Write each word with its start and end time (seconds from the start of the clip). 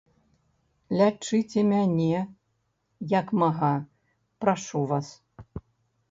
Лячыце 0.99 1.59
мяне, 1.71 2.21
як 3.19 3.27
мага, 3.41 3.69
прашу 4.47 4.81
вас. 4.93 5.07